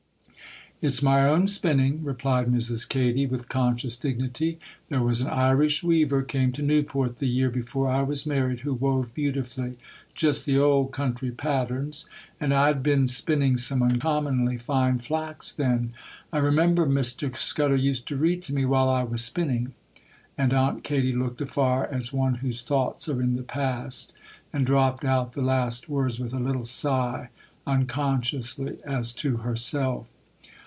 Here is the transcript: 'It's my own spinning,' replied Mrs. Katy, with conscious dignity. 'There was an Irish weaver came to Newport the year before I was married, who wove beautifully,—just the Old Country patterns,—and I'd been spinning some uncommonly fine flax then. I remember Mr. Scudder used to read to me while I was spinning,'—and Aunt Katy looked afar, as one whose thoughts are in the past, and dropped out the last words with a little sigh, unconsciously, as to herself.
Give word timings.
'It's 0.83 1.03
my 1.03 1.23
own 1.29 1.45
spinning,' 1.45 2.03
replied 2.03 2.47
Mrs. 2.47 2.89
Katy, 2.89 3.27
with 3.27 3.47
conscious 3.49 3.95
dignity. 3.97 4.57
'There 4.89 5.03
was 5.03 5.21
an 5.21 5.27
Irish 5.27 5.83
weaver 5.83 6.23
came 6.23 6.51
to 6.53 6.63
Newport 6.63 7.17
the 7.17 7.27
year 7.27 7.51
before 7.51 7.87
I 7.87 8.01
was 8.01 8.25
married, 8.25 8.61
who 8.61 8.73
wove 8.73 9.13
beautifully,—just 9.13 10.43
the 10.43 10.57
Old 10.57 10.91
Country 10.91 11.29
patterns,—and 11.29 12.51
I'd 12.51 12.81
been 12.81 13.05
spinning 13.05 13.57
some 13.57 13.83
uncommonly 13.83 14.57
fine 14.57 14.97
flax 14.97 15.53
then. 15.53 15.93
I 16.33 16.39
remember 16.39 16.87
Mr. 16.87 17.37
Scudder 17.37 17.75
used 17.75 18.07
to 18.07 18.15
read 18.17 18.41
to 18.41 18.53
me 18.55 18.65
while 18.65 18.89
I 18.89 19.03
was 19.03 19.23
spinning,'—and 19.23 20.51
Aunt 20.51 20.83
Katy 20.83 21.13
looked 21.13 21.41
afar, 21.41 21.85
as 21.91 22.11
one 22.11 22.33
whose 22.41 22.63
thoughts 22.63 23.07
are 23.07 23.21
in 23.21 23.35
the 23.35 23.43
past, 23.43 24.15
and 24.51 24.65
dropped 24.65 25.05
out 25.05 25.33
the 25.33 25.41
last 25.43 25.89
words 25.89 26.19
with 26.19 26.33
a 26.33 26.39
little 26.39 26.65
sigh, 26.65 27.29
unconsciously, 27.67 28.79
as 28.83 29.13
to 29.13 29.37
herself. 29.45 30.07